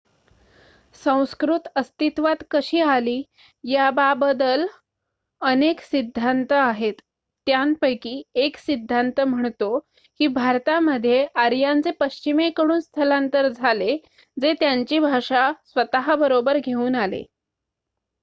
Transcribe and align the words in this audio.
संस्कृत 1.01 1.67
अस्तित्वात 1.77 2.37
कशी 2.51 2.79
आली 2.83 3.17
याबाबदल 3.63 4.65
अनेक 5.41 5.81
सिद्धांत 5.81 6.51
आहेत. 6.53 6.93
त्यांपैकी 7.47 8.15
१ 8.37 8.57
सिद्धांत 8.59 9.19
म्हणतो 9.25 9.77
की 10.19 10.27
भारतामध्ये 10.31 11.25
आर्यांचे 11.37 11.91
पश्चिमेकडून 11.99 12.79
स्थलांतर 12.79 13.47
झाले 13.49 13.97
जे 14.37 14.53
त्यांची 14.59 14.99
भाषा 15.01 15.51
स्वतःबरोबर 15.65 16.57
घेऊन 16.59 16.95
आले 16.97 17.23